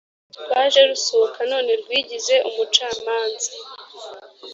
Rwaje 0.43 0.81
rusuhuka 0.89 1.41
none 1.51 1.71
rwigize 1.81 2.35
umucamanza 2.49 3.51